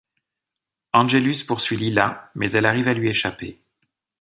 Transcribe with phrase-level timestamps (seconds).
[0.93, 3.61] Angelus poursuit Lilah mais elle arrive à lui échapper.